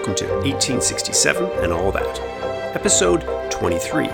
[0.00, 2.18] welcome to 1867 and All That,
[2.74, 3.20] Episode
[3.50, 4.08] 23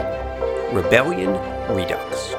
[0.73, 1.31] Rebellion
[1.73, 2.35] Redux.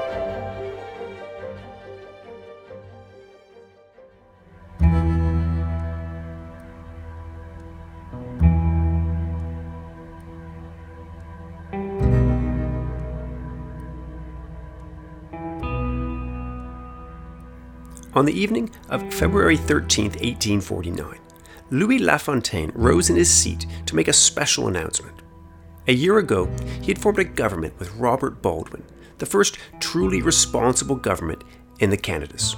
[18.14, 21.20] On the evening of February 13, 1849,
[21.70, 25.22] Louis Lafontaine rose in his seat to make a special announcement.
[25.88, 26.50] A year ago,
[26.82, 28.84] he had formed a government with Robert Baldwin,
[29.18, 31.44] the first truly responsible government
[31.80, 32.56] in the Canadas.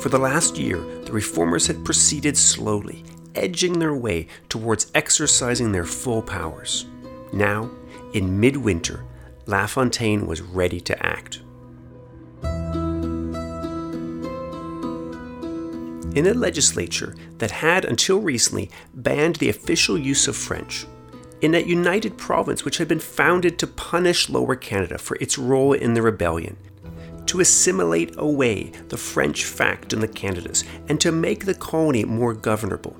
[0.00, 5.84] For the last year, the reformers had proceeded slowly, edging their way towards exercising their
[5.84, 6.86] full powers.
[7.32, 7.70] Now,
[8.14, 9.04] in midwinter,
[9.46, 11.42] Lafontaine was ready to act.
[16.14, 20.86] In a legislature that had until recently banned the official use of French,
[21.40, 25.72] in that united province which had been founded to punish Lower Canada for its role
[25.72, 26.56] in the rebellion,
[27.26, 32.34] to assimilate away the French fact in the Canadas, and to make the colony more
[32.34, 32.96] governable.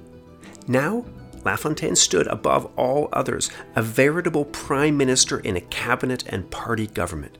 [0.68, 1.04] Now,
[1.44, 7.38] LaFontaine stood above all others, a veritable prime minister in a cabinet and party government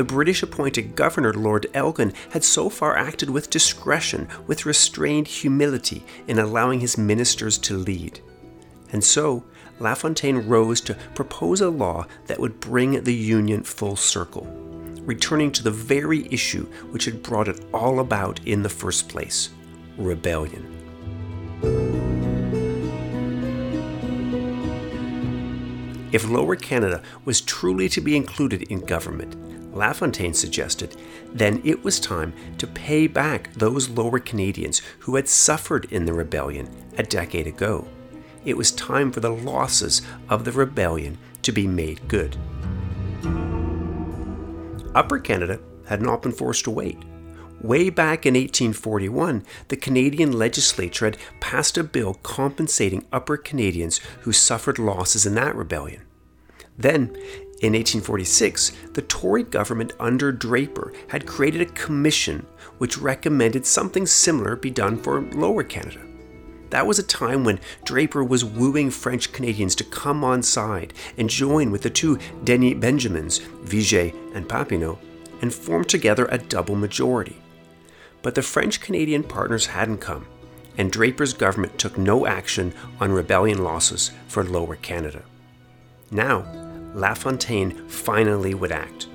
[0.00, 6.02] the British appointed governor, Lord Elgin, had so far acted with discretion, with restrained humility
[6.26, 8.18] in allowing his ministers to lead.
[8.92, 9.44] And so,
[9.78, 14.46] LaFontaine rose to propose a law that would bring the Union full circle,
[15.02, 19.50] returning to the very issue which had brought it all about in the first place
[19.98, 20.64] rebellion.
[26.10, 29.36] If Lower Canada was truly to be included in government,
[29.72, 30.96] LaFontaine suggested,
[31.32, 36.12] then it was time to pay back those lower Canadians who had suffered in the
[36.12, 37.86] rebellion a decade ago.
[38.44, 42.36] It was time for the losses of the rebellion to be made good.
[44.94, 46.98] Upper Canada had not been forced to wait.
[47.60, 54.32] Way back in 1841, the Canadian legislature had passed a bill compensating Upper Canadians who
[54.32, 56.02] suffered losses in that rebellion.
[56.78, 57.14] Then,
[57.60, 62.46] in 1846, the Tory government under Draper had created a commission
[62.78, 66.00] which recommended something similar be done for Lower Canada.
[66.70, 71.28] That was a time when Draper was wooing French Canadians to come on side and
[71.28, 74.98] join with the two Denis Benjamins, Viger and Papineau,
[75.42, 77.42] and form together a double majority.
[78.22, 80.26] But the French Canadian partners hadn't come,
[80.78, 85.24] and Draper's government took no action on rebellion losses for Lower Canada.
[86.10, 89.06] Now, LaFontaine finally would act.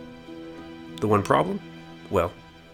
[1.01, 1.59] The one problem?
[2.09, 2.31] Well,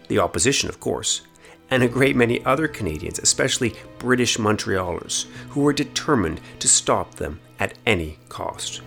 [0.08, 1.22] the opposition, of course,
[1.70, 7.40] and a great many other Canadians, especially British Montrealers, who were determined to stop them
[7.58, 8.82] at any cost.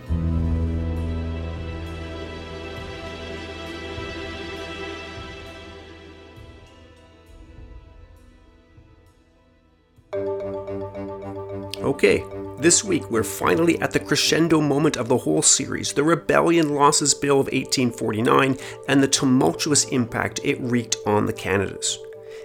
[11.77, 12.23] Okay,
[12.57, 17.13] this week, we're finally at the crescendo moment of the whole series the Rebellion Losses
[17.13, 18.57] Bill of 1849
[18.87, 21.99] and the tumultuous impact it wreaked on the Canadas.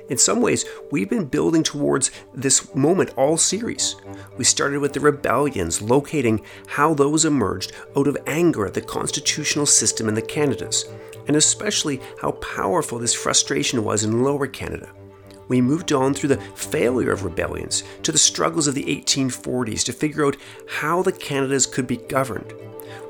[0.08, 3.96] In some ways, we've been building towards this moment all series.
[4.36, 9.66] We started with the rebellions, locating how those emerged out of anger at the constitutional
[9.66, 10.86] system in the Canadas,
[11.28, 14.90] and especially how powerful this frustration was in Lower Canada
[15.50, 19.92] we moved on through the failure of rebellions to the struggles of the 1840s to
[19.92, 20.36] figure out
[20.68, 22.54] how the Canadas could be governed.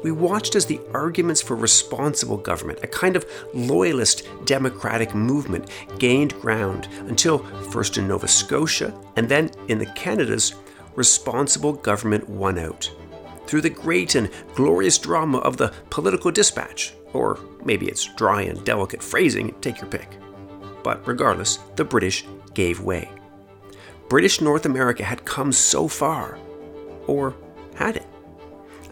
[0.03, 5.69] We watched as the arguments for responsible government, a kind of loyalist democratic movement,
[5.99, 7.41] gained ground until,
[7.71, 10.55] first in Nova Scotia and then in the Canadas,
[10.97, 12.91] responsible government won out.
[13.47, 18.65] Through the great and glorious drama of the political dispatch, or maybe it's dry and
[18.65, 20.09] delicate phrasing, take your pick
[20.83, 22.25] but regardless, the British
[22.55, 23.11] gave way.
[24.09, 26.39] British North America had come so far.
[27.07, 27.35] Or
[27.77, 28.07] had it?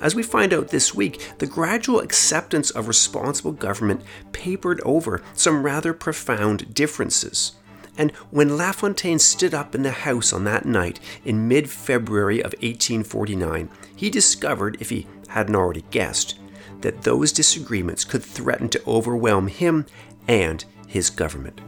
[0.00, 5.64] As we find out this week, the gradual acceptance of responsible government papered over some
[5.64, 7.52] rather profound differences.
[7.96, 12.52] And when LaFontaine stood up in the House on that night in mid February of
[12.52, 16.38] 1849, he discovered, if he hadn't already guessed,
[16.80, 19.84] that those disagreements could threaten to overwhelm him
[20.28, 21.60] and his government.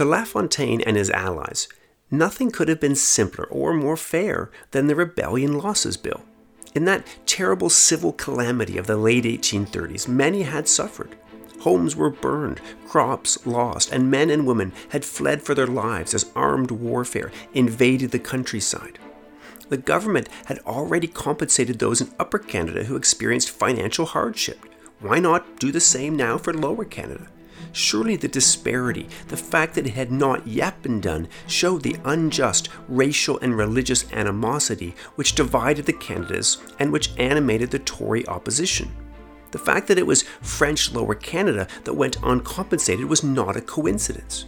[0.00, 1.68] To LaFontaine and his allies,
[2.10, 6.22] nothing could have been simpler or more fair than the Rebellion Losses Bill.
[6.74, 11.16] In that terrible civil calamity of the late 1830s, many had suffered.
[11.60, 16.32] Homes were burned, crops lost, and men and women had fled for their lives as
[16.34, 18.98] armed warfare invaded the countryside.
[19.68, 24.64] The government had already compensated those in Upper Canada who experienced financial hardship.
[25.00, 27.26] Why not do the same now for Lower Canada?
[27.72, 32.68] Surely the disparity, the fact that it had not yet been done, showed the unjust
[32.88, 38.90] racial and religious animosity which divided the Canadas and which animated the Tory opposition.
[39.50, 44.46] The fact that it was French Lower Canada that went uncompensated was not a coincidence.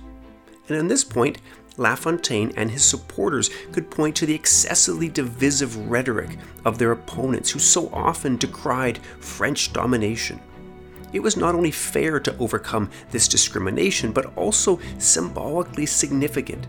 [0.68, 1.38] And on this point,
[1.76, 7.58] LaFontaine and his supporters could point to the excessively divisive rhetoric of their opponents who
[7.58, 10.40] so often decried French domination.
[11.12, 16.66] It was not only fair to overcome this discrimination, but also symbolically significant.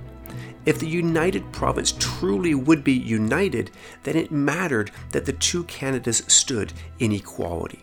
[0.65, 3.71] If the united province truly would be united,
[4.03, 7.79] then it mattered that the two Canadas stood in equality.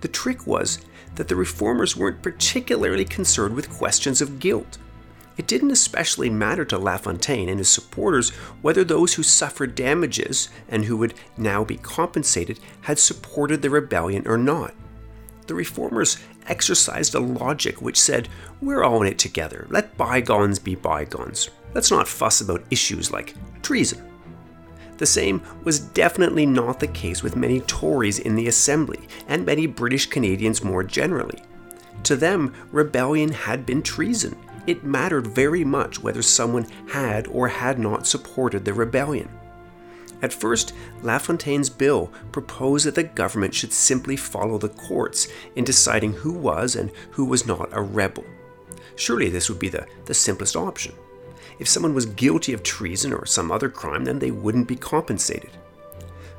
[0.00, 0.80] The trick was
[1.16, 4.78] that the reformers weren't particularly concerned with questions of guilt.
[5.36, 8.30] It didn't especially matter to LaFontaine and his supporters
[8.62, 14.26] whether those who suffered damages and who would now be compensated had supported the rebellion
[14.26, 14.74] or not.
[15.50, 16.16] The reformers
[16.46, 18.28] exercised a logic which said,
[18.62, 19.66] We're all in it together.
[19.68, 21.50] Let bygones be bygones.
[21.74, 24.00] Let's not fuss about issues like treason.
[24.98, 29.66] The same was definitely not the case with many Tories in the Assembly and many
[29.66, 31.42] British Canadians more generally.
[32.04, 34.36] To them, rebellion had been treason.
[34.68, 39.28] It mattered very much whether someone had or had not supported the rebellion.
[40.22, 46.12] At first, LaFontaine's bill proposed that the government should simply follow the courts in deciding
[46.12, 48.24] who was and who was not a rebel.
[48.96, 50.94] Surely this would be the, the simplest option.
[51.58, 55.50] If someone was guilty of treason or some other crime, then they wouldn't be compensated.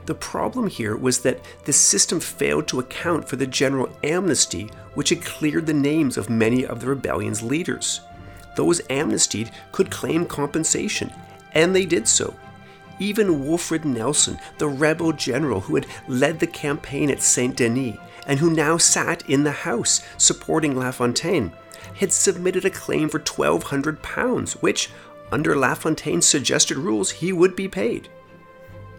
[0.05, 5.09] The problem here was that the system failed to account for the general amnesty which
[5.09, 8.01] had cleared the names of many of the rebellion's leaders.
[8.55, 11.13] Those amnestied could claim compensation,
[11.53, 12.35] and they did so.
[13.01, 18.37] Even Wolfred Nelson, the rebel general who had led the campaign at Saint Denis and
[18.37, 21.51] who now sat in the House supporting LaFontaine,
[21.95, 24.91] had submitted a claim for £1,200, which,
[25.31, 28.07] under LaFontaine's suggested rules, he would be paid.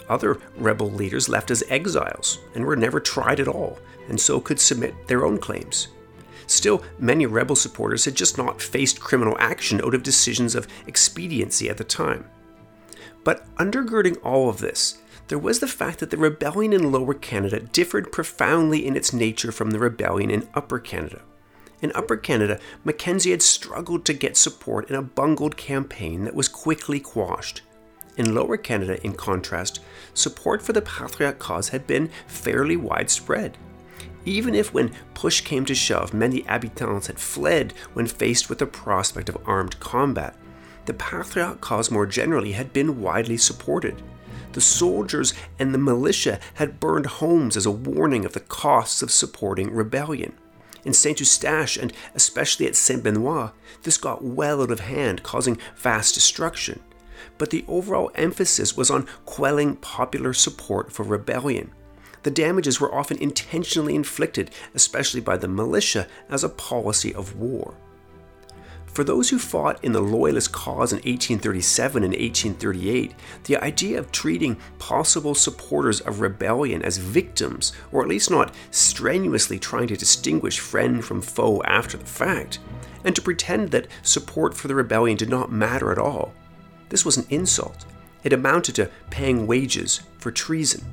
[0.09, 3.79] Other rebel leaders left as exiles and were never tried at all,
[4.09, 5.87] and so could submit their own claims.
[6.49, 11.71] Still, many rebel supporters had just not faced criminal action out of decisions of expediency
[11.71, 12.25] at the time.
[13.25, 14.99] But undergirding all of this,
[15.29, 19.53] there was the fact that the rebellion in Lower Canada differed profoundly in its nature
[19.53, 21.23] from the rebellion in Upper Canada.
[21.81, 26.49] In Upper Canada, Mackenzie had struggled to get support in a bungled campaign that was
[26.49, 27.63] quickly quashed.
[28.17, 29.81] In Lower Canada, in contrast,
[30.13, 33.57] support for the Patriot cause had been fairly widespread.
[34.25, 38.67] Even if, when push came to shove, many habitants had fled when faced with the
[38.67, 40.37] prospect of armed combat,
[40.87, 44.03] the Patriot cause more generally had been widely supported.
[44.53, 49.11] The soldiers and the militia had burned homes as a warning of the costs of
[49.11, 50.35] supporting rebellion.
[50.85, 53.53] In Saint Eustache and especially at Saint Benoit,
[53.83, 56.81] this got well out of hand, causing vast destruction.
[57.39, 61.73] But the overall emphasis was on quelling popular support for rebellion.
[62.25, 67.75] The damages were often intentionally inflicted, especially by the militia, as a policy of war.
[68.93, 74.13] For those who fought in the Loyalist cause in 1837 and 1838, the idea of
[74.13, 80.61] treating possible supporters of rebellion as victims, or at least not strenuously trying to distinguish
[80.61, 82.59] friend from foe after the fact,
[83.05, 86.35] and to pretend that support for the rebellion did not matter at all,
[86.91, 87.87] this was an insult.
[88.23, 90.85] It amounted to paying wages for treason.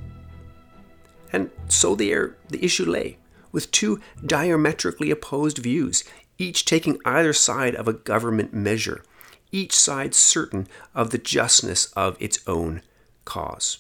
[1.34, 3.18] And so there the issue lay,
[3.52, 6.04] with two diametrically opposed views,
[6.40, 9.04] each taking either side of a government measure,
[9.52, 12.82] each side certain of the justness of its own
[13.26, 13.80] cause.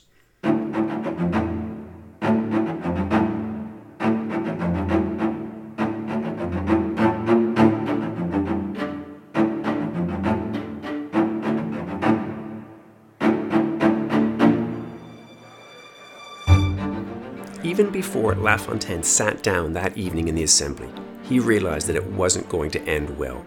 [17.63, 20.89] Even before La Fontaine sat down that evening in the assembly,
[21.29, 23.45] he realized that it wasn't going to end well.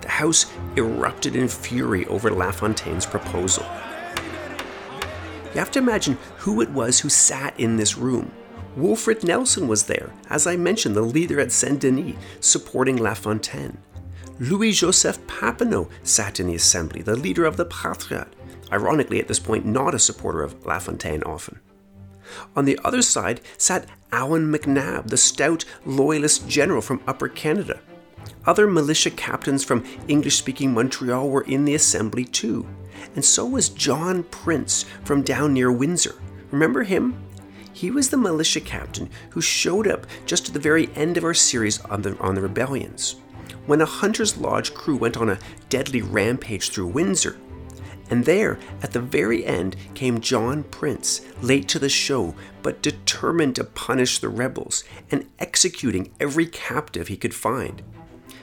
[0.00, 3.66] The House erupted in fury over LaFontaine's proposal.
[5.52, 8.32] You have to imagine who it was who sat in this room.
[8.76, 13.78] Wolfred Nelson was there, as I mentioned, the leader at Saint Denis, supporting LaFontaine.
[14.40, 18.30] Louis Joseph Papineau sat in the assembly, the leader of the Patriots,
[18.72, 21.60] ironically at this point not a supporter of LaFontaine often.
[22.56, 27.80] On the other side sat Allan MacNab, the stout loyalist general from Upper Canada.
[28.46, 32.66] Other militia captains from English speaking Montreal were in the assembly too,
[33.14, 36.14] and so was John Prince from down near Windsor.
[36.50, 37.16] Remember him?
[37.72, 41.34] He was the militia captain who showed up just at the very end of our
[41.34, 43.16] series on the, on the rebellions,
[43.66, 45.38] when a Hunter's Lodge crew went on a
[45.68, 47.36] deadly rampage through Windsor.
[48.14, 53.56] And there, at the very end, came John Prince, late to the show, but determined
[53.56, 57.82] to punish the rebels and executing every captive he could find.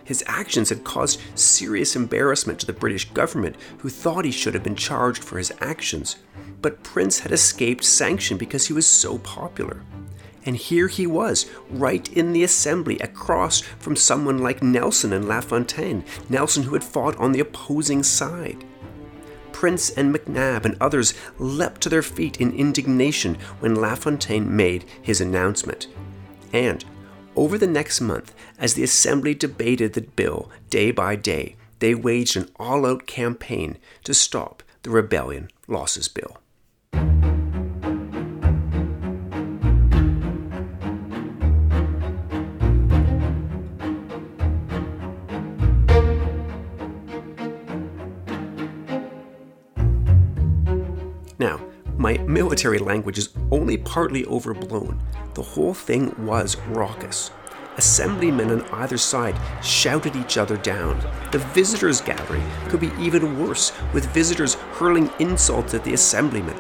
[0.04, 4.64] His actions had caused serious embarrassment to the British government, who thought he should have
[4.64, 6.18] been charged for his actions.
[6.62, 9.84] But Prince had escaped sanction because he was so popular.
[10.46, 16.04] And here he was, right in the assembly, across from someone like Nelson and LaFontaine,
[16.28, 18.66] Nelson who had fought on the opposing side.
[19.62, 25.22] Prince and MacNab and others leapt to their feet in indignation when LaFontaine made his
[25.22, 25.86] announcement.
[26.52, 26.84] And
[27.36, 32.38] over the next month, as the Assembly debated the bill day by day, they waged
[32.38, 36.41] an all out campaign to stop the Rebellion Losses Bill.
[52.42, 55.00] Military language is only partly overblown.
[55.36, 57.30] The whole thing was raucous.
[57.78, 61.00] Assemblymen on either side shouted each other down.
[61.32, 66.58] The visitors' gallery could be even worse, with visitors hurling insults at the assemblymen.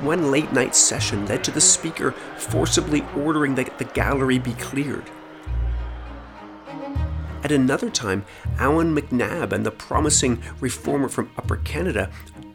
[0.00, 5.10] One late night session led to the speaker forcibly ordering that the gallery be cleared.
[7.44, 8.24] At another time,
[8.56, 12.10] Allan MacNab and the promising reformer from Upper Canada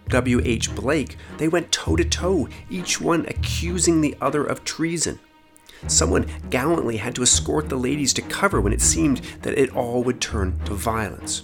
[0.09, 0.75] W.H.
[0.75, 5.19] Blake, they went toe to toe, each one accusing the other of treason.
[5.85, 10.03] Someone gallantly had to escort the ladies to cover when it seemed that it all
[10.03, 11.43] would turn to violence.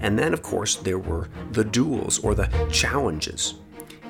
[0.00, 3.54] And then, of course, there were the duels or the challenges.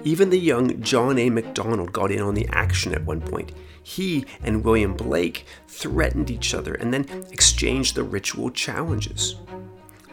[0.04, 1.30] Even the young John A.
[1.30, 3.52] Macdonald got in on the action at one point.
[3.82, 9.36] He and William Blake threatened each other and then exchanged the ritual challenges.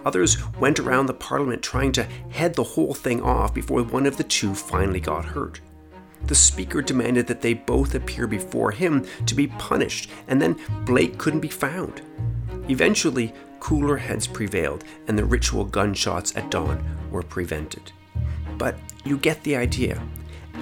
[0.05, 4.17] Others went around the parliament trying to head the whole thing off before one of
[4.17, 5.59] the two finally got hurt.
[6.25, 11.17] The speaker demanded that they both appear before him to be punished, and then Blake
[11.17, 12.01] couldn't be found.
[12.69, 17.91] Eventually, cooler heads prevailed, and the ritual gunshots at dawn were prevented.
[18.57, 20.01] But you get the idea.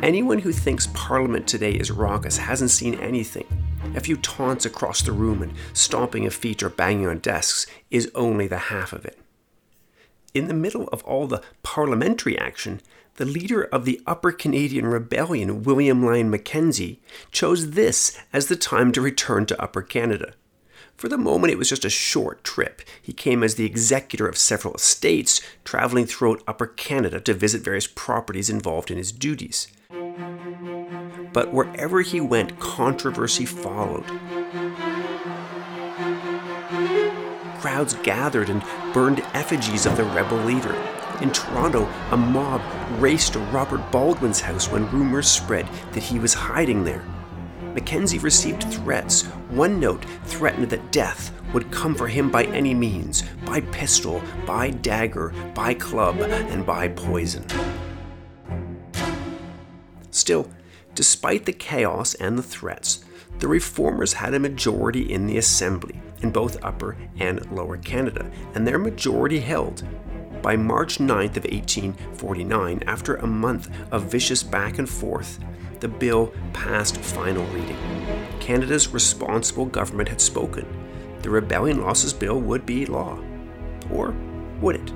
[0.04, 3.48] Anyone who thinks Parliament today is raucous hasn't seen anything.
[3.96, 8.12] A few taunts across the room and stomping of feet or banging on desks is
[8.14, 9.18] only the half of it.
[10.34, 12.82] In the middle of all the parliamentary action,
[13.16, 18.92] the leader of the Upper Canadian Rebellion, William Lyon Mackenzie, chose this as the time
[18.92, 20.34] to return to Upper Canada.
[20.96, 22.82] For the moment, it was just a short trip.
[23.02, 27.88] He came as the executor of several estates, traveling throughout Upper Canada to visit various
[27.88, 29.68] properties involved in his duties.
[31.34, 34.06] But wherever he went, controversy followed
[37.68, 40.74] crowds gathered and burned effigies of the rebel leader.
[41.20, 42.62] In Toronto, a mob
[42.98, 47.04] raced to Robert Baldwin's house when rumors spread that he was hiding there.
[47.74, 49.24] Mackenzie received threats.
[49.50, 54.70] One note threatened that death would come for him by any means by pistol, by
[54.70, 57.46] dagger, by club, and by poison.
[60.12, 60.50] Still,
[60.96, 63.04] despite the chaos and the threats,
[63.40, 68.68] the reformers had a majority in the assembly in both Upper and Lower Canada, and
[68.68, 69.84] their majority held.
[70.42, 75.40] By March 9th of 1849, after a month of vicious back and forth,
[75.80, 77.78] the bill passed final reading.
[78.40, 80.66] Canada's responsible government had spoken.
[81.22, 83.20] The Rebellion Losses Bill would be law.
[83.92, 84.16] Or
[84.62, 84.94] would it?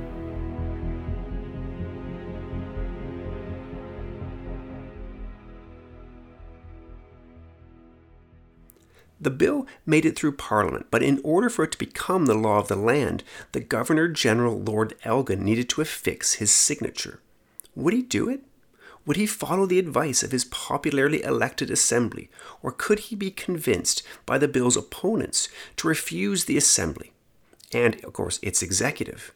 [9.21, 12.57] The bill made it through Parliament, but in order for it to become the law
[12.57, 17.21] of the land, the Governor General Lord Elgin needed to affix his signature.
[17.75, 18.41] Would he do it?
[19.05, 22.31] Would he follow the advice of his popularly elected assembly,
[22.63, 27.13] or could he be convinced by the bill's opponents to refuse the assembly
[27.71, 29.33] and, of course, its executive?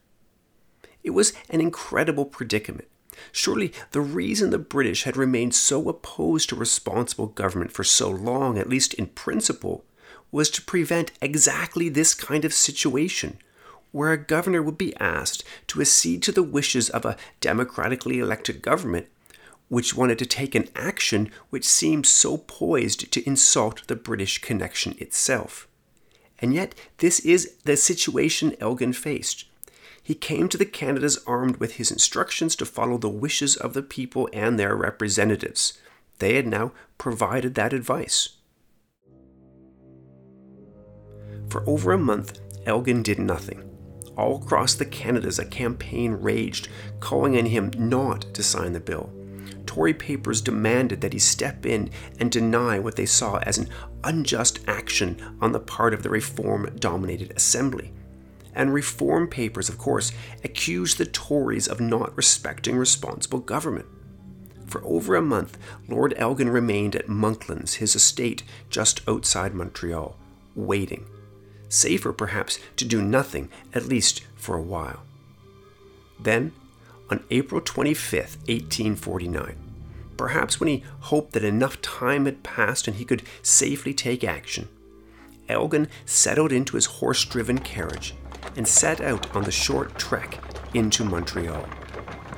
[1.03, 2.87] It was an incredible predicament.
[3.31, 8.57] Surely the reason the British had remained so opposed to responsible government for so long,
[8.57, 9.83] at least in principle,
[10.31, 13.37] was to prevent exactly this kind of situation,
[13.91, 18.61] where a governor would be asked to accede to the wishes of a democratically elected
[18.61, 19.07] government
[19.67, 24.95] which wanted to take an action which seemed so poised to insult the British connection
[24.99, 25.67] itself.
[26.39, 29.45] And yet, this is the situation Elgin faced.
[30.05, 33.81] He came to the Canadas armed with his instructions to follow the wishes of the
[33.81, 35.79] people and their representatives.
[36.19, 38.29] They had now provided that advice.
[41.49, 43.67] For over a month, Elgin did nothing.
[44.15, 46.67] All across the Canadas, a campaign raged,
[46.99, 49.11] calling on him not to sign the bill.
[49.65, 53.69] Tory papers demanded that he step in and deny what they saw as an
[54.03, 57.91] unjust action on the part of the reform dominated assembly.
[58.55, 63.85] And reform papers, of course, accused the Tories of not respecting responsible government.
[64.65, 65.57] For over a month,
[65.87, 70.17] Lord Elgin remained at Monklands, his estate just outside Montreal,
[70.55, 71.05] waiting.
[71.69, 75.03] Safer, perhaps, to do nothing, at least for a while.
[76.19, 76.53] Then,
[77.09, 79.55] on April 25, 1849,
[80.17, 84.69] perhaps when he hoped that enough time had passed and he could safely take action,
[85.47, 88.15] Elgin settled into his horse driven carriage
[88.55, 90.39] and set out on the short trek
[90.73, 91.67] into Montreal.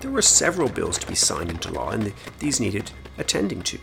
[0.02, 3.80] There were several bills to be signed into law, and these needed attending to.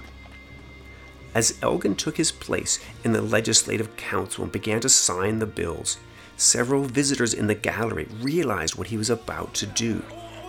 [1.34, 5.98] As Elgin took his place in the Legislative Council and began to sign the bills,
[6.36, 10.02] several visitors in the gallery realized what he was about to do.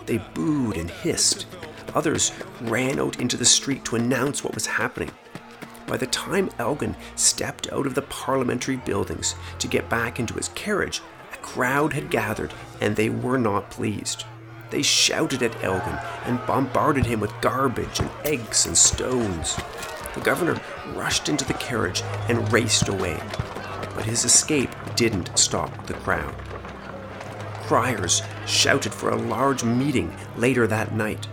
[0.06, 1.46] They booed and hissed.
[1.94, 5.10] Others ran out into the street to announce what was happening.
[5.88, 10.48] By the time Elgin stepped out of the parliamentary buildings to get back into his
[10.50, 11.00] carriage,
[11.46, 14.24] crowd had gathered and they were not pleased.
[14.70, 19.56] They shouted at Elgin and bombarded him with garbage and eggs and stones.
[20.14, 20.60] The governor
[20.94, 23.22] rushed into the carriage and raced away,
[23.94, 26.34] but his escape didn't stop the crowd.
[27.66, 31.28] Criers shouted for a large meeting later that night.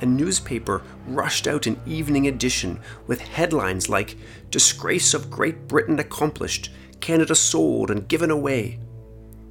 [0.00, 4.16] A newspaper rushed out an evening edition with headlines like
[4.50, 8.80] Disgrace of Great Britain Accomplished, Canada Sold and Given Away,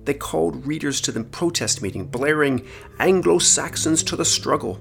[0.05, 2.65] they called readers to the protest meeting, blaring
[2.99, 4.79] Anglo Saxons to the struggle.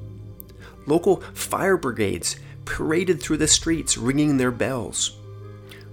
[0.86, 5.16] Local fire brigades paraded through the streets, ringing their bells.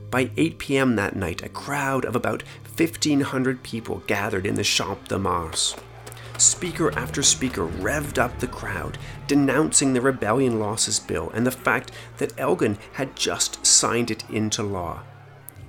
[0.10, 0.96] By 8 p.m.
[0.96, 2.44] that night, a crowd of about
[2.76, 5.76] 1,500 people gathered in the Champ de Mars.
[6.38, 11.92] Speaker after speaker revved up the crowd, denouncing the Rebellion Losses Bill and the fact
[12.18, 15.02] that Elgin had just signed it into law.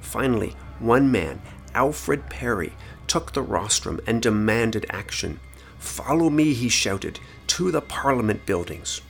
[0.00, 1.42] Finally, one man,
[1.74, 2.72] Alfred Perry,
[3.10, 5.40] took the rostrum and demanded action.
[5.80, 7.18] Follow me, he shouted,
[7.48, 9.00] to the Parliament buildings.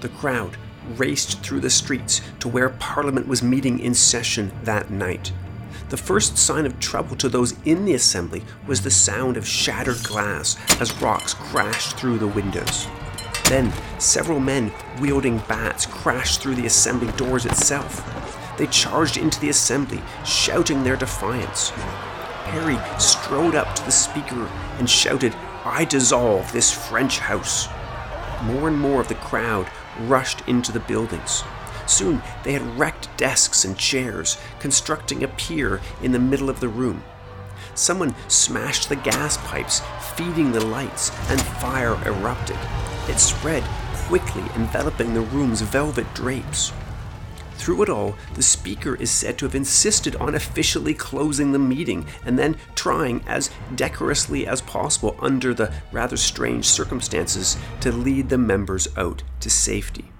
[0.00, 0.56] The crowd
[0.96, 5.32] raced through the streets to where Parliament was meeting in session that night.
[5.88, 10.04] The first sign of trouble to those in the assembly was the sound of shattered
[10.04, 12.86] glass as rocks crashed through the windows.
[13.46, 18.19] Then, several men wielding bats crashed through the assembly doors itself.
[18.60, 21.72] They charged into the assembly, shouting their defiance.
[22.44, 27.68] Perry strode up to the speaker and shouted, I dissolve this French house.
[28.42, 29.66] More and more of the crowd
[30.00, 31.42] rushed into the buildings.
[31.86, 36.68] Soon they had wrecked desks and chairs, constructing a pier in the middle of the
[36.68, 37.02] room.
[37.74, 39.80] Someone smashed the gas pipes,
[40.16, 42.58] feeding the lights, and fire erupted.
[43.08, 43.62] It spread
[44.06, 46.74] quickly, enveloping the room's velvet drapes.
[47.60, 52.06] Through it all, the speaker is said to have insisted on officially closing the meeting
[52.24, 58.38] and then trying as decorously as possible under the rather strange circumstances to lead the
[58.38, 60.10] members out to safety.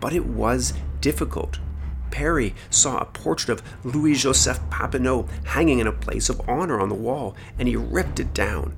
[0.00, 1.60] But it was difficult.
[2.10, 6.90] Perry saw a portrait of Louis Joseph Papineau hanging in a place of honor on
[6.90, 8.76] the wall, and he ripped it down.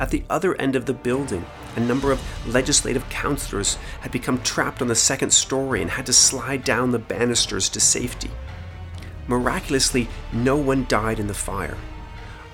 [0.00, 4.80] At the other end of the building, a number of legislative councillors had become trapped
[4.80, 8.30] on the second story and had to slide down the banisters to safety.
[9.26, 11.76] Miraculously, no one died in the fire.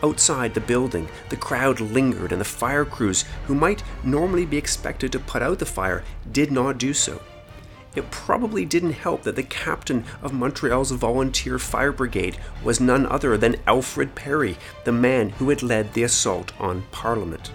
[0.03, 5.13] Outside the building, the crowd lingered, and the fire crews, who might normally be expected
[5.13, 6.03] to put out the fire,
[6.33, 7.21] did not do so.
[7.95, 13.37] It probably didn't help that the captain of Montreal's volunteer fire brigade was none other
[13.37, 17.53] than Alfred Perry, the man who had led the assault on Parliament.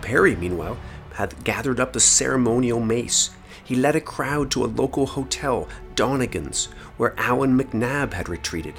[0.00, 0.78] Perry, meanwhile,
[1.14, 3.30] had gathered up the ceremonial mace.
[3.62, 8.74] He led a crowd to a local hotel, Donnigan's, where Allan MacNab had retreated.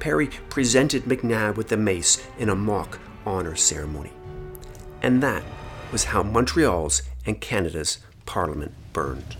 [0.00, 4.12] Perry presented MacNab with the mace in a mock honor ceremony.
[5.02, 5.44] And that
[5.92, 9.36] was how Montreal's and Canada's Parliament burned.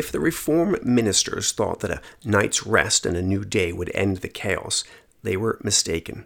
[0.00, 4.16] If the reform ministers thought that a night's rest and a new day would end
[4.16, 4.82] the chaos,
[5.22, 6.24] they were mistaken.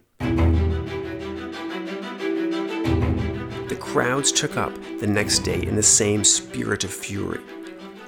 [3.69, 7.41] The crowds took up the next day in the same spirit of fury.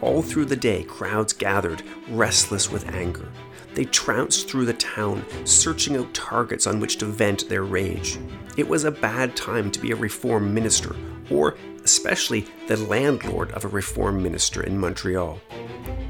[0.03, 3.29] All through the day, crowds gathered, restless with anger.
[3.75, 8.21] They trounced through the town, searching out targets on which to vent their rage.
[8.57, 10.95] It was a bad time to be a reform minister,
[11.31, 15.39] or especially the landlord of a reform minister in Montreal.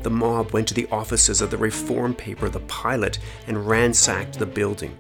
[0.03, 4.47] The mob went to the offices of the reform paper The Pilot and ransacked the
[4.47, 4.97] building.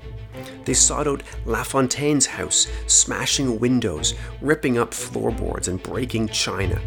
[0.65, 6.81] They sought out Lafontaine's house, smashing windows, ripping up floorboards, and breaking china.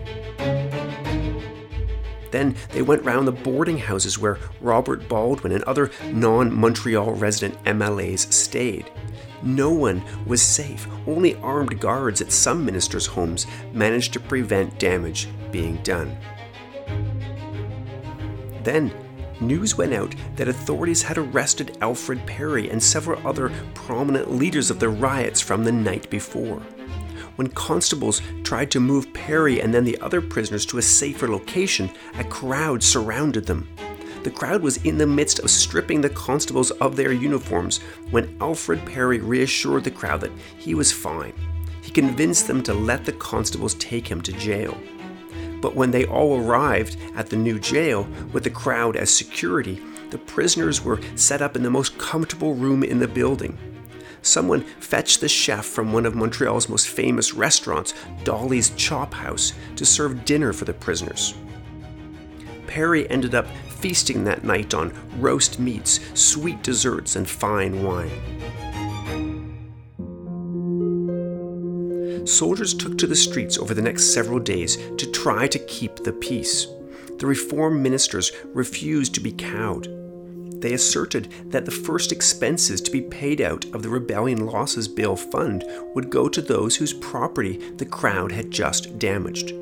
[2.31, 7.63] Then they went round the boarding houses where Robert Baldwin and other non Montreal resident
[7.63, 8.91] MLAs stayed.
[9.41, 10.87] No one was safe.
[11.07, 16.17] Only armed guards at some ministers' homes managed to prevent damage being done.
[18.63, 18.93] Then,
[19.39, 24.79] news went out that authorities had arrested Alfred Perry and several other prominent leaders of
[24.79, 26.61] the riots from the night before.
[27.37, 31.89] When constables tried to move Perry and then the other prisoners to a safer location,
[32.17, 33.69] a crowd surrounded them.
[34.29, 37.79] The crowd was in the midst of stripping the constables of their uniforms
[38.11, 41.33] when Alfred Perry reassured the crowd that he was fine.
[41.81, 44.77] He convinced them to let the constables take him to jail.
[45.61, 50.19] But when they all arrived at the new jail with the crowd as security, the
[50.19, 53.57] prisoners were set up in the most comfortable room in the building.
[54.21, 59.87] Someone fetched the chef from one of Montreal's most famous restaurants, Dolly's Chop House, to
[59.87, 61.33] serve dinner for the prisoners.
[62.67, 63.47] Perry ended up
[63.81, 68.11] feasting that night on roast meats, sweet desserts, and fine wine.
[72.25, 76.13] Soldiers took to the streets over the next several days to try to keep the
[76.13, 76.67] peace.
[77.17, 79.87] The reform ministers refused to be cowed.
[80.61, 85.15] They asserted that the first expenses to be paid out of the Rebellion Losses Bill
[85.15, 85.63] fund
[85.95, 89.53] would go to those whose property the crowd had just damaged.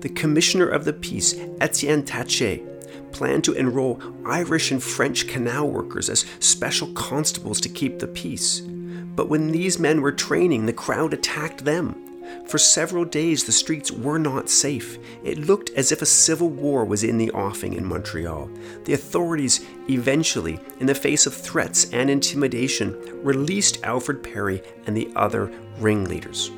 [0.00, 2.75] The Commissioner of the Peace, Etienne Taché,
[3.16, 8.60] planned to enroll Irish and French canal workers as special constables to keep the peace.
[8.60, 12.02] But when these men were training, the crowd attacked them.
[12.46, 14.98] For several days, the streets were not safe.
[15.24, 18.50] It looked as if a civil war was in the offing in Montreal.
[18.84, 25.08] The authorities eventually, in the face of threats and intimidation, released Alfred Perry and the
[25.16, 26.50] other ringleaders.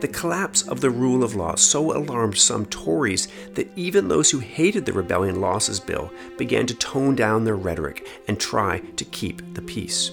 [0.00, 4.38] The collapse of the rule of law so alarmed some Tories that even those who
[4.38, 9.42] hated the Rebellion Losses Bill began to tone down their rhetoric and try to keep
[9.52, 10.12] the peace.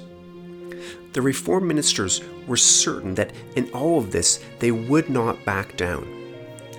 [1.14, 6.06] The Reform ministers were certain that in all of this they would not back down,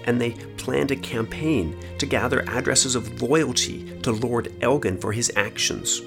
[0.05, 5.33] and they planned a campaign to gather addresses of loyalty to Lord Elgin for his
[5.35, 6.03] actions.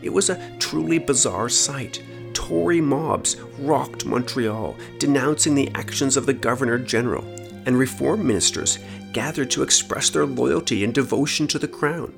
[0.00, 2.00] It was a truly bizarre sight
[2.36, 7.24] Tory mobs rocked Montreal, denouncing the actions of the Governor General,
[7.64, 8.78] and reform ministers
[9.14, 12.12] gathered to express their loyalty and devotion to the Crown.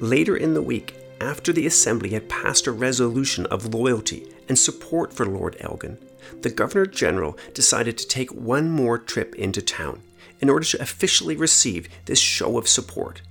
[0.00, 5.12] Later in the week, after the Assembly had passed a resolution of loyalty and support
[5.12, 5.96] for Lord Elgin,
[6.42, 10.02] the Governor General decided to take one more trip into town
[10.40, 13.22] in order to officially receive this show of support.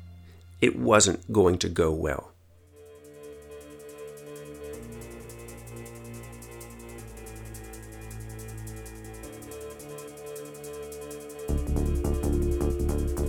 [0.61, 2.28] It wasn't going to go well.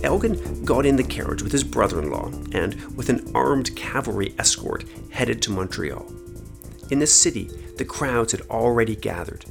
[0.03, 4.33] Elgin got in the carriage with his brother in law and, with an armed cavalry
[4.39, 6.11] escort, headed to Montreal.
[6.89, 9.45] In the city, the crowds had already gathered.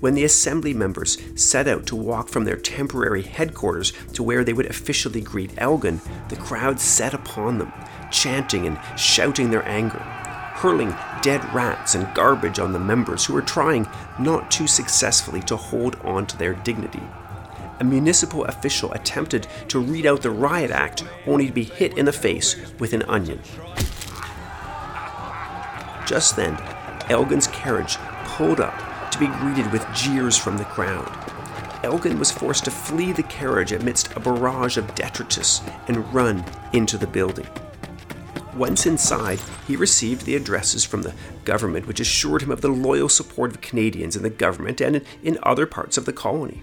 [0.00, 4.52] When the assembly members set out to walk from their temporary headquarters to where they
[4.52, 7.72] would officially greet Elgin, the crowd set upon them,
[8.10, 13.42] chanting and shouting their anger, hurling dead rats and garbage on the members who were
[13.42, 17.02] trying, not too successfully, to hold on to their dignity
[17.80, 22.04] a municipal official attempted to read out the Riot Act only to be hit in
[22.04, 23.40] the face with an onion.
[26.06, 26.56] Just then,
[27.10, 31.10] Elgin's carriage pulled up to be greeted with jeers from the crowd.
[31.82, 36.98] Elgin was forced to flee the carriage amidst a barrage of detritus and run into
[36.98, 37.46] the building.
[38.56, 43.08] Once inside, he received the addresses from the government, which assured him of the loyal
[43.08, 46.62] support of Canadians in the government and in other parts of the colony.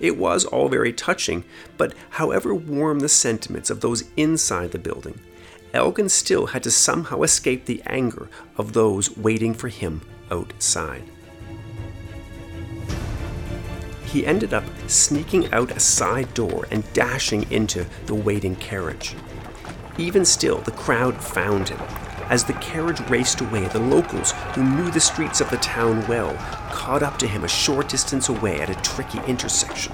[0.00, 1.44] It was all very touching,
[1.76, 5.20] but however warm the sentiments of those inside the building,
[5.72, 11.04] Elgin still had to somehow escape the anger of those waiting for him outside.
[14.10, 19.14] he ended up sneaking out a side door and dashing into the waiting carriage.
[19.98, 21.78] Even still, the crowd found him.
[22.30, 26.32] As the carriage raced away, the locals, who knew the streets of the town well,
[26.70, 29.92] caught up to him a short distance away at a tricky intersection.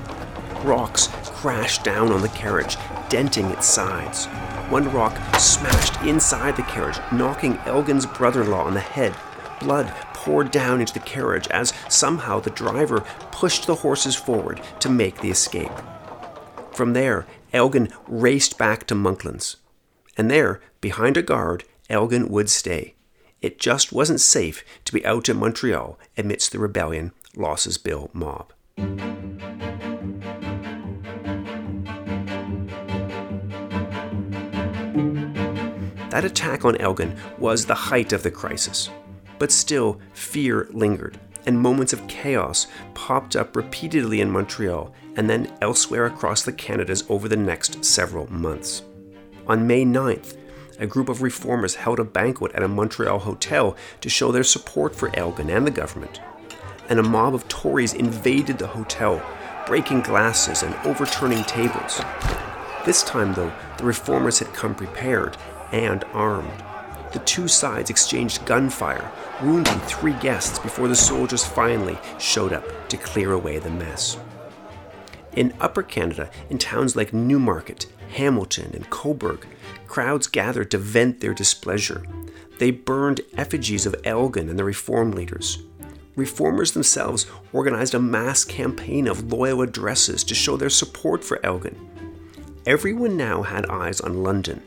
[0.62, 2.76] Rocks crashed down on the carriage,
[3.08, 4.26] denting its sides.
[4.68, 9.14] One rock smashed inside the carriage, knocking Elgin's brother in law on the head.
[9.60, 14.90] Blood poured down into the carriage as somehow the driver pushed the horses forward to
[14.90, 15.72] make the escape.
[16.72, 19.56] From there, Elgin raced back to Monklands.
[20.18, 22.94] And there, behind a guard, Elgin would stay.
[23.40, 28.52] It just wasn't safe to be out in Montreal amidst the rebellion Losses Bill mob.
[36.10, 38.88] That attack on Elgin was the height of the crisis.
[39.38, 45.52] But still, fear lingered, and moments of chaos popped up repeatedly in Montreal and then
[45.60, 48.82] elsewhere across the Canadas over the next several months.
[49.46, 50.36] On May 9th,
[50.78, 54.94] a group of reformers held a banquet at a Montreal hotel to show their support
[54.94, 56.20] for Elgin and the government.
[56.88, 59.22] And a mob of Tories invaded the hotel,
[59.66, 62.00] breaking glasses and overturning tables.
[62.84, 65.36] This time, though, the reformers had come prepared
[65.72, 66.62] and armed.
[67.12, 69.10] The two sides exchanged gunfire,
[69.42, 74.18] wounding three guests before the soldiers finally showed up to clear away the mess.
[75.32, 79.44] In Upper Canada, in towns like Newmarket, Hamilton, and Cobourg,
[79.86, 82.04] crowds gathered to vent their displeasure.
[82.58, 85.62] They burned effigies of Elgin and the reform leaders.
[86.16, 91.76] Reformers themselves organized a mass campaign of loyal addresses to show their support for Elgin.
[92.64, 94.62] Everyone now had eyes on London,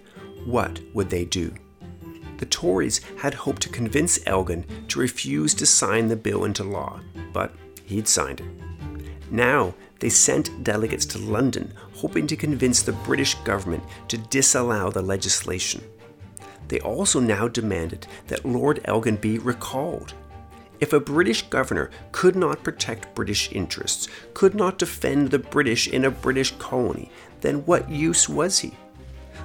[0.46, 1.54] what would they do?
[2.38, 7.02] The Tories had hoped to convince Elgin to refuse to sign the bill into law,
[7.34, 8.48] but he'd signed it.
[9.32, 15.02] Now, they sent delegates to London hoping to convince the British government to disallow the
[15.02, 15.84] legislation.
[16.70, 20.14] They also now demanded that Lord Elgin be recalled.
[20.80, 26.06] If a British governor could not protect British interests, could not defend the British in
[26.06, 28.72] a British colony, then what use was he?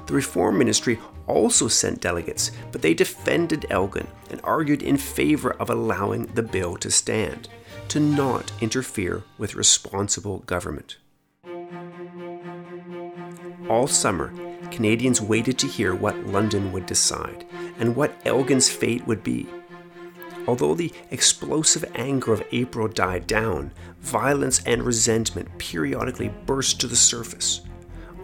[0.06, 5.70] The Reform Ministry also sent delegates, but they defended Elgin and argued in favor of
[5.70, 7.48] allowing the bill to stand,
[7.88, 10.98] to not interfere with responsible government.
[13.68, 14.32] All summer,
[14.70, 17.46] Canadians waited to hear what London would decide
[17.78, 19.48] and what Elgin's fate would be.
[20.46, 26.96] Although the explosive anger of April died down, violence and resentment periodically burst to the
[26.96, 27.62] surface.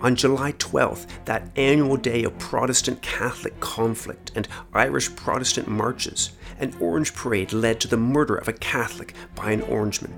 [0.02, 6.74] On July 12th, that annual day of Protestant Catholic conflict and Irish Protestant marches, an
[6.80, 10.12] orange parade led to the murder of a Catholic by an Orangeman.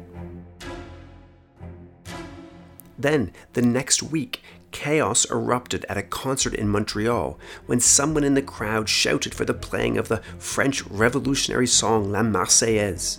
[2.98, 8.42] Then, the next week, chaos erupted at a concert in Montreal when someone in the
[8.42, 13.18] crowd shouted for the playing of the French revolutionary song La Marseillaise.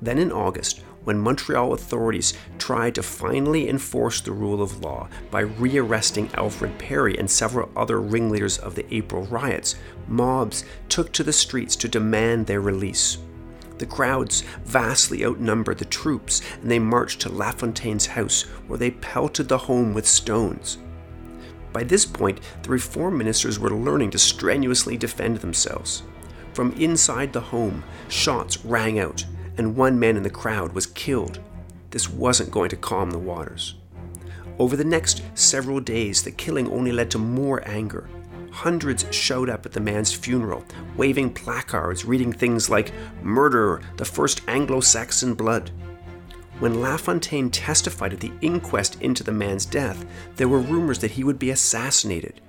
[0.00, 5.40] Then in August, when Montreal authorities tried to finally enforce the rule of law by
[5.40, 9.76] rearresting Alfred Perry and several other ringleaders of the April riots,
[10.08, 13.18] mobs took to the streets to demand their release.
[13.78, 19.48] The crowds vastly outnumbered the troops, and they marched to LaFontaine's house, where they pelted
[19.48, 20.78] the home with stones.
[21.72, 26.04] By this point, the reform ministers were learning to strenuously defend themselves.
[26.52, 31.40] From inside the home, shots rang out, and one man in the crowd was killed.
[31.90, 33.74] This wasn't going to calm the waters.
[34.60, 38.08] Over the next several days, the killing only led to more anger.
[38.54, 40.64] Hundreds showed up at the man's funeral,
[40.96, 45.72] waving placards reading things like Murderer, the first Anglo Saxon blood.
[46.60, 51.24] When LaFontaine testified at the inquest into the man's death, there were rumors that he
[51.24, 52.40] would be assassinated.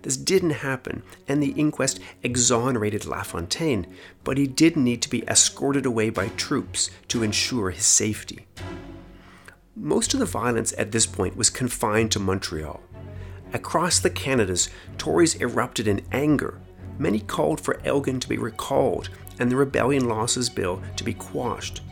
[0.00, 3.86] This didn't happen, and the inquest exonerated LaFontaine,
[4.24, 8.46] but he did need to be escorted away by troops to ensure his safety.
[9.76, 12.80] Most of the violence at this point was confined to Montreal.
[13.52, 16.60] Across the Canadas, Tories erupted in anger.
[16.98, 21.82] Many called for Elgin to be recalled and the Rebellion Losses Bill to be quashed.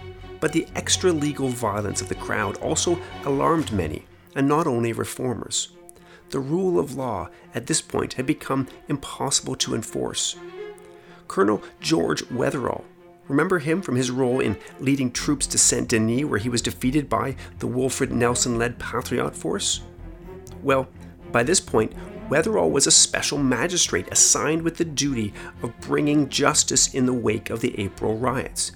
[0.41, 4.05] But the extra legal violence of the crowd also alarmed many,
[4.37, 5.71] and not only reformers
[6.31, 10.37] the rule of law at this point had become impossible to enforce.
[11.27, 12.85] Colonel George Wetherall,
[13.29, 17.09] remember him from his role in leading troops to Saint Denis, where he was defeated
[17.09, 19.83] by the Wolfred Nelson led Patriot Force?
[20.63, 20.89] Well,
[21.33, 21.93] by this point,
[22.29, 27.49] Wetherall was a special magistrate assigned with the duty of bringing justice in the wake
[27.49, 28.73] of the April riots.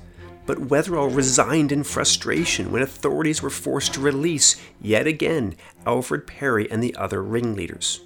[0.47, 5.55] but Wetherall resigned in frustration when authorities were forced to release, yet again,
[5.87, 8.01] Alfred Perry and the other ringleaders.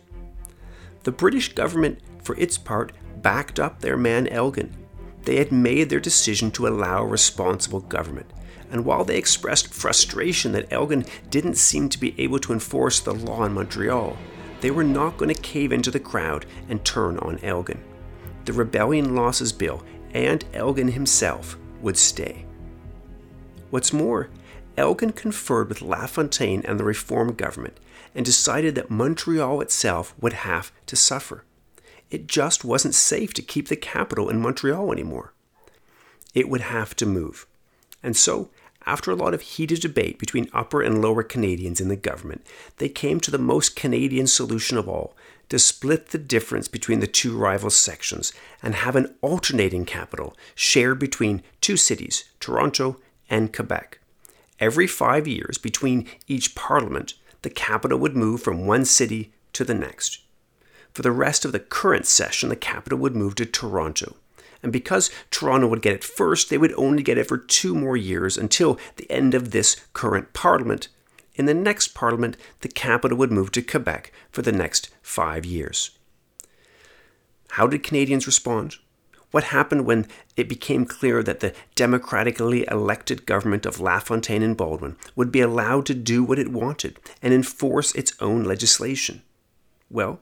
[1.05, 4.77] The British government, for its part, backed up their man Elgin.
[5.23, 8.31] They had made their decision to allow responsible government,
[8.71, 13.15] and while they expressed frustration that Elgin didn't seem to be able to enforce the
[13.15, 14.17] law in Montreal,
[14.67, 17.81] they were not going to cave into the crowd and turn on Elgin.
[18.47, 19.81] The Rebellion Losses Bill
[20.13, 22.45] and Elgin himself would stay.
[23.71, 24.29] What's more,
[24.77, 27.79] Elgin conferred with LaFontaine and the Reform government
[28.13, 31.45] and decided that Montreal itself would have to suffer.
[32.11, 35.33] It just wasn't safe to keep the capital in Montreal anymore.
[36.35, 37.47] It would have to move.
[38.03, 38.51] And so,
[38.87, 42.47] after a lot of heated debate between upper and lower Canadians in the government,
[42.79, 45.17] they came to the most Canadian solution of all
[45.49, 50.99] to split the difference between the two rival sections and have an alternating capital shared
[50.99, 53.99] between two cities, Toronto and Quebec.
[54.59, 59.75] Every five years between each parliament, the capital would move from one city to the
[59.75, 60.21] next.
[60.93, 64.17] For the rest of the current session, the capital would move to Toronto.
[64.67, 67.97] And because Toronto would get it first, they would only get it for two more
[67.97, 70.89] years until the end of this current Parliament.
[71.37, 75.93] In the next Parliament, the capital would move to Quebec for the next five years.
[77.51, 78.79] How did Canadians respond?
[79.31, 84.97] What happened when it became clear that the democratically elected government of LaFontaine and Baldwin
[85.15, 89.23] would be allowed to do what it wanted and enforce its own legislation?
[89.89, 90.19] Well,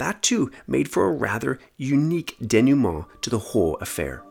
[0.00, 4.22] that too made for a rather unique denouement to the whole affair.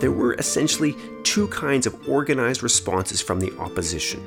[0.00, 4.20] There were essentially two kinds of organized responses from the opposition.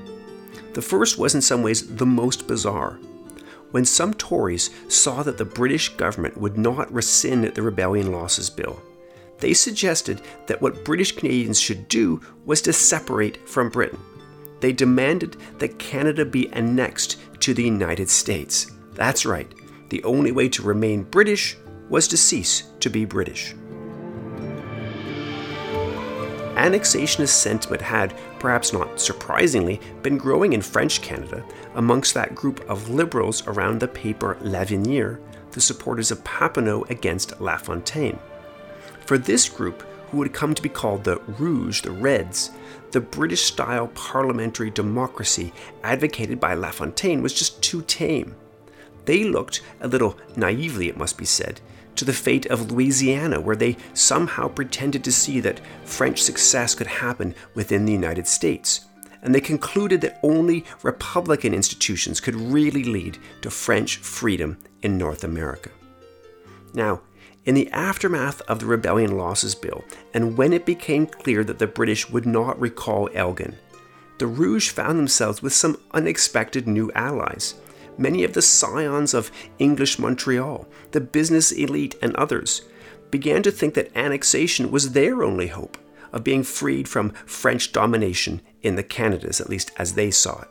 [0.74, 2.98] The first was in some ways the most bizarre
[3.74, 8.80] when some Tories saw that the British government would not rescind the Rebellion Losses Bill.
[9.40, 14.00] They suggested that what British Canadians should do was to separate from Britain.
[14.60, 18.72] They demanded that Canada be annexed to the United States.
[18.94, 19.52] That's right,
[19.90, 21.58] the only way to remain British
[21.90, 23.56] was to cease to be British
[26.64, 31.44] annexationist sentiment had, perhaps not surprisingly, been growing in French Canada
[31.76, 35.20] amongst that group of liberals around the paper L'Avenir,
[35.52, 38.18] the supporters of Papineau against La Fontaine.
[39.02, 42.52] For this group, who would come to be called the Rouge, the Reds,
[42.92, 45.52] the British style parliamentary democracy
[45.84, 48.36] advocated by La Fontaine was just too tame.
[49.06, 51.60] They looked, a little naively it must be said,
[51.96, 56.88] to the fate of Louisiana, where they somehow pretended to see that French success could
[56.88, 58.86] happen within the United States.
[59.22, 65.24] And they concluded that only Republican institutions could really lead to French freedom in North
[65.24, 65.70] America.
[66.74, 67.02] Now,
[67.46, 71.68] in the aftermath of the Rebellion Losses Bill, and when it became clear that the
[71.68, 73.56] British would not recall Elgin,
[74.18, 77.56] the Rouge found themselves with some unexpected new allies
[77.98, 82.64] many of the scions of English Montreal, the business elite, and others,
[83.12, 85.78] began to think that annexation was their only hope
[86.12, 90.50] of being freed from French domination in the Canadas, at least as they saw it.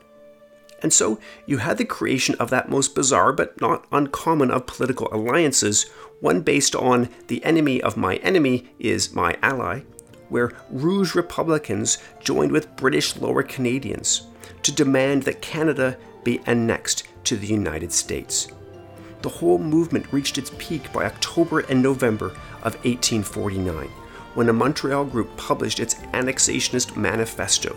[0.83, 5.09] And so you had the creation of that most bizarre but not uncommon of political
[5.13, 5.89] alliances,
[6.21, 9.83] one based on the enemy of my enemy is my ally,
[10.29, 14.27] where Rouge Republicans joined with British Lower Canadians
[14.63, 18.49] to demand that Canada be annexed to the United States.
[19.23, 22.29] The whole movement reached its peak by October and November
[22.63, 23.89] of 1849,
[24.35, 27.77] when a Montreal group published its annexationist manifesto.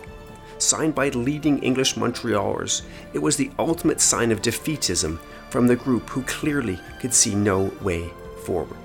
[0.58, 5.18] Signed by leading English Montrealers, it was the ultimate sign of defeatism
[5.50, 8.10] from the group who clearly could see no way
[8.44, 8.78] forward.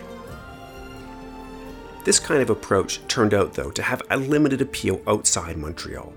[2.04, 6.14] This kind of approach turned out, though, to have a limited appeal outside Montreal.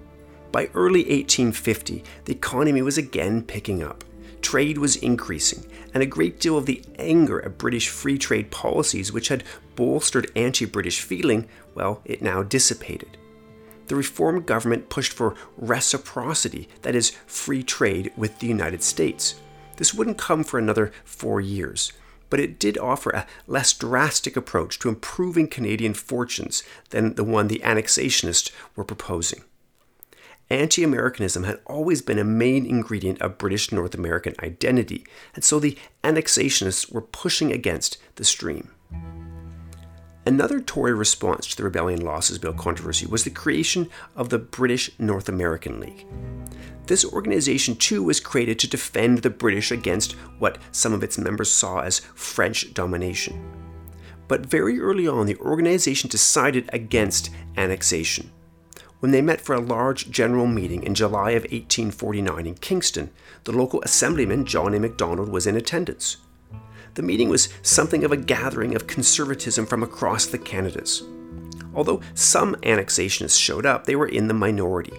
[0.55, 4.05] By early 1850, the economy was again picking up.
[4.41, 9.13] Trade was increasing, and a great deal of the anger at British free trade policies,
[9.13, 9.43] which had
[9.75, 13.17] bolstered anti British feeling, well, it now dissipated.
[13.89, 19.35] The reform government pushed for reciprocity, that is, free trade with the United States.
[19.77, 21.93] This wouldn't come for another four years,
[22.31, 27.49] but it did offer a less drastic approach to improving Canadian fortunes than the one
[27.49, 29.43] the annexationists were proposing
[30.51, 35.59] anti Americanism had always been a main ingredient of British North American identity, and so
[35.59, 38.71] the annexationists were pushing against the stream.
[40.27, 44.91] Another Tory response to the Rebellion Losses Bill controversy was the creation of the British
[44.99, 46.07] North American League.
[46.87, 51.51] This organization, too, was created to defend the British against what some of its members
[51.51, 53.43] saw as French domination.
[54.27, 58.31] But very early on, the organization decided against annexation.
[59.05, 63.11] When they met for a large general meeting in July of 1849 in Kingston,
[63.45, 64.81] the local assemblyman John A.
[64.81, 66.17] Macdonald was in attendance.
[66.95, 71.03] The meeting was something of a gathering of conservatism from across the Canadas.
[71.75, 74.97] Although some annexationists showed up, they were in the minority.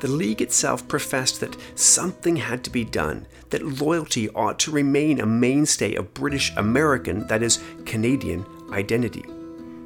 [0.00, 5.20] The League itself professed that something had to be done, that loyalty ought to remain
[5.20, 9.24] a mainstay of British American, that is, Canadian, identity.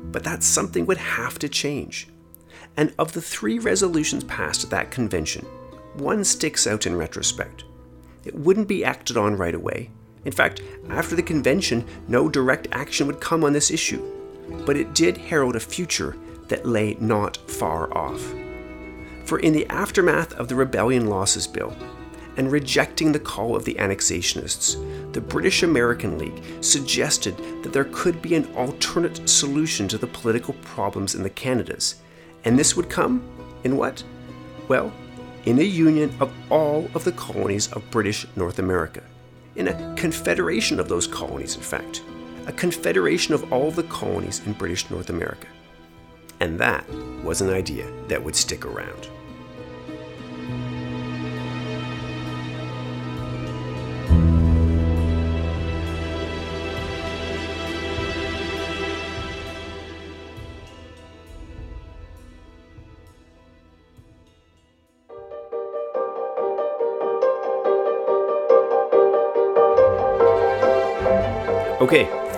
[0.04, 2.08] But that something would have to change.
[2.76, 5.46] And of the three resolutions passed at that convention,
[5.94, 7.64] one sticks out in retrospect.
[8.24, 9.90] It wouldn't be acted on right away,
[10.26, 10.60] in fact,
[10.90, 14.02] after the convention, no direct action would come on this issue,
[14.66, 16.16] but it did herald a future
[16.48, 18.20] that lay not far off.
[19.24, 21.74] For in the aftermath of the Rebellion Losses Bill,
[22.36, 28.20] and rejecting the call of the annexationists, the British American League suggested that there could
[28.20, 32.02] be an alternate solution to the political problems in the Canadas.
[32.44, 33.22] And this would come
[33.64, 34.02] in what?
[34.68, 34.92] Well,
[35.44, 39.02] in a union of all of the colonies of British North America
[39.54, 42.02] in a confederation of those colonies, in fact,
[42.46, 45.48] a confederation of all the colonies in British North America.
[46.40, 46.88] And that
[47.24, 49.08] was an idea that would stick around.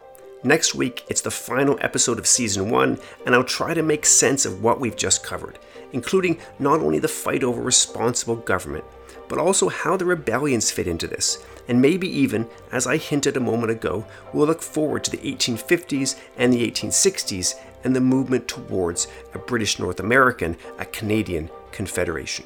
[0.44, 4.46] Next week, it's the final episode of season one, and I'll try to make sense
[4.46, 5.58] of what we've just covered,
[5.92, 8.84] including not only the fight over responsible government,
[9.28, 11.44] but also how the rebellions fit into this.
[11.68, 16.18] And maybe even, as I hinted a moment ago, we'll look forward to the 1850s
[16.36, 22.44] and the 1860s and the movement towards a British North American, a Canadian Confederation.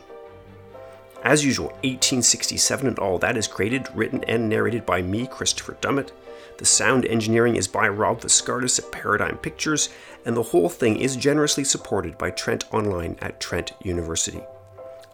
[1.22, 6.12] As usual, 1867 and all that is created, written, and narrated by me, Christopher Dummitt.
[6.56, 9.90] The sound engineering is by Rob Viscardis at Paradigm Pictures,
[10.24, 14.40] and the whole thing is generously supported by Trent Online at Trent University.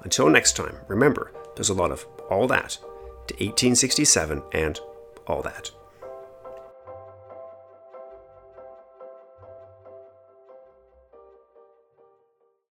[0.03, 2.79] Until next time, remember, there's a lot of all that
[3.27, 4.79] to 1867 and
[5.27, 5.71] all that.